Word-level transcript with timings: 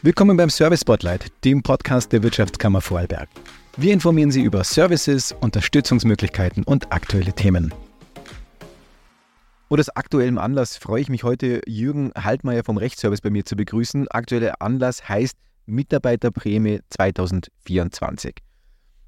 Willkommen 0.00 0.36
beim 0.36 0.48
Service 0.48 0.82
Spotlight, 0.82 1.32
dem 1.44 1.60
Podcast 1.60 2.12
der 2.12 2.22
Wirtschaftskammer 2.22 2.80
Vorarlberg. 2.80 3.28
Wir 3.76 3.92
informieren 3.92 4.30
Sie 4.30 4.42
über 4.42 4.62
Services, 4.62 5.34
Unterstützungsmöglichkeiten 5.40 6.62
und 6.62 6.92
aktuelle 6.92 7.32
Themen. 7.32 7.74
Und 9.66 9.80
aus 9.80 9.88
aktuellem 9.88 10.38
Anlass 10.38 10.76
freue 10.76 11.00
ich 11.00 11.08
mich 11.08 11.24
heute, 11.24 11.62
Jürgen 11.66 12.12
Haltmeier 12.16 12.62
vom 12.62 12.76
Rechtsservice 12.76 13.22
bei 13.22 13.30
mir 13.30 13.44
zu 13.44 13.56
begrüßen. 13.56 14.06
Aktueller 14.06 14.62
Anlass 14.62 15.08
heißt 15.08 15.36
Mitarbeiterprämie 15.66 16.78
2024. 16.90 18.36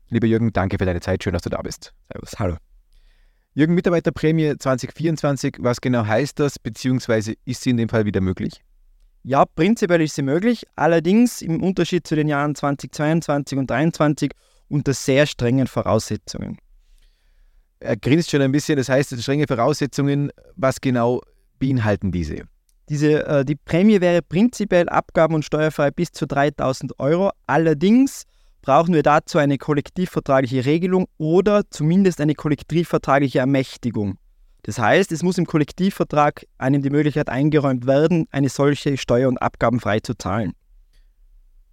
Lieber 0.09 0.27
Jürgen, 0.27 0.53
danke 0.53 0.77
für 0.77 0.87
deine 0.87 1.01
Zeit. 1.01 1.23
Schön, 1.23 1.35
dass 1.35 1.43
du 1.43 1.51
da 1.51 1.63
bist. 1.63 1.95
Servus, 2.13 2.33
hallo. 2.41 2.57
Jürgen, 3.55 3.77
Mitarbeiterprämie 3.77 4.59
2024, 4.59 5.59
was 5.61 5.81
genau 5.81 6.05
heißt 6.05 6.41
das, 6.41 6.59
beziehungsweise 6.59 7.35
ist 7.45 7.63
sie 7.63 7.71
in 7.71 7.77
dem 7.77 7.89
Fall 7.89 8.07
wieder 8.07 8.21
möglich? 8.21 8.61
Ja, 9.23 9.45
prinzipiell 9.45 10.01
ist 10.01 10.15
sie 10.15 10.23
möglich, 10.23 10.65
allerdings 10.77 11.43
im 11.43 11.63
Unterschied 11.63 12.07
zu 12.07 12.17
den 12.17 12.27
Jahren 12.27 12.55
2022 12.55 13.59
und 13.59 13.69
2023 13.69 14.33
unter 14.69 14.95
sehr 14.95 15.27
strengen 15.27 15.67
Voraussetzungen. 15.67 16.57
Er 17.81 17.97
grinst 17.97 18.31
schon 18.31 18.41
ein 18.41 18.53
bisschen, 18.53 18.77
das 18.77 18.89
heißt, 18.89 19.21
strenge 19.21 19.47
Voraussetzungen, 19.47 20.31
was 20.57 20.81
genau 20.81 21.21
beinhalten 21.59 22.13
diese? 22.13 22.45
Diese, 22.89 23.27
äh, 23.27 23.45
die 23.45 23.57
Prämie 23.57 24.01
wäre 24.01 24.23
prinzipiell 24.23 24.89
abgaben- 24.89 25.35
und 25.35 25.45
steuerfrei 25.45 25.91
bis 25.91 26.13
zu 26.13 26.27
3000 26.27 26.99
Euro. 26.99 27.31
Allerdings 27.47 28.25
brauchen 28.63 28.95
wir 28.95 29.03
dazu 29.03 29.39
eine 29.39 29.59
kollektivvertragliche 29.59 30.65
Regelung 30.65 31.07
oder 31.19 31.63
zumindest 31.71 32.21
eine 32.21 32.35
kollektivvertragliche 32.35 33.39
Ermächtigung. 33.39 34.19
Das 34.63 34.79
heißt, 34.79 35.11
es 35.13 35.23
muss 35.23 35.39
im 35.39 35.47
Kollektivvertrag 35.47 36.47
einem 36.59 36.83
die 36.83 36.91
Möglichkeit 36.91 37.29
eingeräumt 37.29 37.87
werden, 37.87 38.27
eine 38.31 38.49
solche 38.49 38.97
Steuer- 38.97 39.29
und 39.29 39.39
Abgaben 39.39 39.81
frei 39.81 40.01
zu 40.01 40.15
zahlen. 40.15 40.53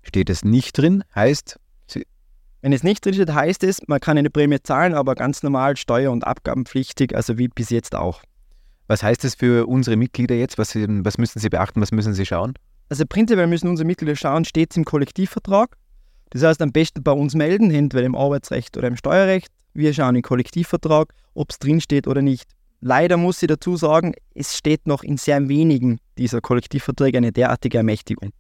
Steht 0.04 0.30
es 0.30 0.46
nicht 0.46 0.78
drin, 0.78 1.04
heißt. 1.16 1.60
Wenn 2.62 2.74
es 2.74 2.84
nicht 2.84 3.06
drin 3.06 3.14
steht, 3.14 3.34
heißt 3.34 3.64
es, 3.64 3.88
man 3.88 4.00
kann 4.00 4.18
eine 4.18 4.30
Prämie 4.30 4.62
zahlen, 4.62 4.94
aber 4.94 5.16
ganz 5.16 5.44
normal 5.44 5.78
steuer- 5.78 6.12
und 6.12 6.26
abgabenpflichtig, 6.26 7.16
also 7.16 7.38
wie 7.38 7.50
bis 7.50 7.70
jetzt 7.70 7.94
auch. 7.94 8.24
Was 8.88 9.04
heißt 9.04 9.24
das 9.24 9.36
für 9.36 9.68
unsere 9.68 9.96
Mitglieder 9.96 10.36
jetzt? 10.36 10.58
Was, 10.58 10.76
was 10.76 11.18
müssen 11.18 11.40
sie 11.40 11.50
beachten? 11.50 11.82
Was 11.82 11.92
müssen 11.92 12.14
sie 12.14 12.26
schauen? 12.26 12.54
Also 12.90 13.06
prinzipiell 13.06 13.48
müssen 13.48 13.68
unsere 13.68 13.86
Mitglieder 13.86 14.16
schauen, 14.16 14.46
steht 14.46 14.72
es 14.72 14.78
im 14.78 14.86
Kollektivvertrag. 14.86 15.78
Das 16.30 16.44
heißt, 16.44 16.62
am 16.62 16.72
besten 16.72 17.04
bei 17.04 17.12
uns 17.12 17.36
melden, 17.36 17.70
entweder 17.70 18.06
im 18.06 18.16
Arbeitsrecht 18.16 18.76
oder 18.78 18.88
im 18.88 18.96
Steuerrecht. 18.96 19.52
Wir 19.74 19.94
schauen 19.94 20.16
im 20.16 20.22
Kollektivvertrag, 20.22 21.14
ob 21.36 21.52
es 21.52 21.60
drinsteht 21.60 22.08
oder 22.08 22.22
nicht. 22.22 22.50
Leider 22.80 23.18
muss 23.18 23.42
ich 23.42 23.48
dazu 23.48 23.76
sagen, 23.76 24.14
es 24.36 24.56
steht 24.56 24.86
noch 24.86 25.04
in 25.04 25.18
sehr 25.18 25.48
wenigen 25.50 26.00
dieser 26.18 26.42
Kollektivverträge 26.42 27.18
eine 27.18 27.32
derartige 27.32 27.78
Ermächtigung. 27.78 28.32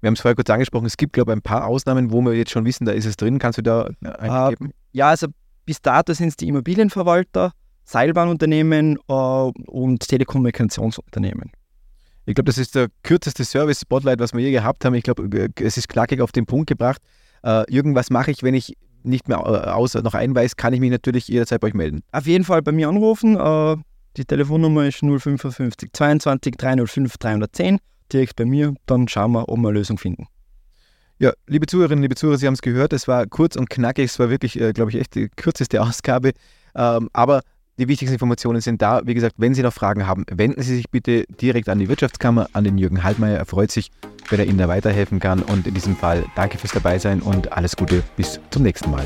Wir 0.00 0.06
haben 0.06 0.14
es 0.14 0.20
vorher 0.20 0.34
kurz 0.34 0.48
angesprochen, 0.48 0.86
es 0.86 0.96
gibt, 0.96 1.12
glaube 1.12 1.32
ich, 1.32 1.36
ein 1.36 1.42
paar 1.42 1.66
Ausnahmen, 1.66 2.10
wo 2.10 2.22
wir 2.22 2.34
jetzt 2.34 2.50
schon 2.50 2.64
wissen, 2.64 2.86
da 2.86 2.92
ist 2.92 3.04
es 3.04 3.16
drin. 3.16 3.38
Kannst 3.38 3.58
du 3.58 3.62
da 3.62 3.90
eingeben? 4.02 4.70
Äh, 4.70 4.74
ja, 4.92 5.08
also 5.10 5.26
bis 5.66 5.82
dato 5.82 6.14
sind 6.14 6.28
es 6.28 6.36
die 6.36 6.48
Immobilienverwalter, 6.48 7.52
Seilbahnunternehmen 7.84 8.98
äh, 9.08 9.12
und 9.12 10.08
Telekommunikationsunternehmen. 10.08 11.52
Ich 12.24 12.34
glaube, 12.34 12.46
das 12.46 12.58
ist 12.58 12.74
der 12.74 12.88
kürzeste 13.02 13.44
Service-Spotlight, 13.44 14.20
was 14.20 14.32
wir 14.32 14.40
je 14.40 14.52
gehabt 14.52 14.84
haben. 14.84 14.94
Ich 14.94 15.02
glaube, 15.02 15.24
äh, 15.36 15.48
es 15.62 15.76
ist 15.76 15.88
knackig 15.88 16.22
auf 16.22 16.32
den 16.32 16.46
Punkt 16.46 16.68
gebracht. 16.68 17.02
Äh, 17.42 17.70
irgendwas 17.70 18.08
mache 18.08 18.30
ich, 18.30 18.42
wenn 18.42 18.54
ich 18.54 18.76
nicht 19.02 19.28
mehr 19.28 19.38
äh, 19.38 19.70
außer 19.70 20.02
noch 20.02 20.14
einweist, 20.14 20.56
kann 20.56 20.72
ich 20.72 20.80
mich 20.80 20.90
natürlich 20.90 21.28
jederzeit 21.28 21.60
bei 21.60 21.68
euch 21.68 21.74
melden. 21.74 22.02
Auf 22.12 22.26
jeden 22.26 22.44
Fall 22.44 22.62
bei 22.62 22.72
mir 22.72 22.88
anrufen. 22.88 23.36
Äh, 23.36 23.76
die 24.16 24.24
Telefonnummer 24.24 24.86
ist 24.86 24.98
055 25.00 25.90
22 25.92 26.56
305 26.56 27.18
310. 27.18 27.78
Direkt 28.12 28.36
bei 28.36 28.44
mir. 28.44 28.74
Dann 28.86 29.08
schauen 29.08 29.32
wir, 29.32 29.48
ob 29.48 29.58
wir 29.58 29.68
eine 29.68 29.78
Lösung 29.78 29.98
finden. 29.98 30.26
Ja, 31.18 31.32
liebe 31.46 31.66
Zuhörerinnen, 31.66 32.02
liebe 32.02 32.14
Zuhörer, 32.14 32.38
Sie 32.38 32.46
haben 32.46 32.54
es 32.54 32.62
gehört, 32.62 32.94
es 32.94 33.06
war 33.06 33.26
kurz 33.26 33.54
und 33.54 33.68
knackig, 33.68 34.06
es 34.06 34.18
war 34.18 34.30
wirklich, 34.30 34.58
äh, 34.58 34.72
glaube 34.72 34.90
ich, 34.90 34.96
echt 34.96 35.14
die 35.14 35.28
kürzeste 35.28 35.82
Ausgabe. 35.82 36.32
Ähm, 36.74 37.10
aber 37.12 37.42
die 37.80 37.88
wichtigsten 37.88 38.12
Informationen 38.12 38.60
sind 38.60 38.82
da. 38.82 39.00
Wie 39.06 39.14
gesagt, 39.14 39.36
wenn 39.38 39.54
Sie 39.54 39.62
noch 39.62 39.72
Fragen 39.72 40.06
haben, 40.06 40.24
wenden 40.30 40.62
Sie 40.62 40.76
sich 40.76 40.90
bitte 40.90 41.24
direkt 41.40 41.68
an 41.68 41.78
die 41.78 41.88
Wirtschaftskammer, 41.88 42.48
an 42.52 42.64
den 42.64 42.76
Jürgen 42.76 43.02
Haltmeier. 43.02 43.38
Er 43.38 43.46
freut 43.46 43.70
sich, 43.70 43.90
wenn 44.28 44.38
er 44.38 44.46
Ihnen 44.46 44.58
da 44.58 44.68
weiterhelfen 44.68 45.18
kann. 45.18 45.42
Und 45.42 45.66
in 45.66 45.74
diesem 45.74 45.96
Fall 45.96 46.24
danke 46.36 46.58
fürs 46.58 46.72
Dabeisein 46.72 47.22
und 47.22 47.52
alles 47.52 47.76
Gute 47.76 48.02
bis 48.16 48.38
zum 48.50 48.62
nächsten 48.62 48.90
Mal. 48.90 49.04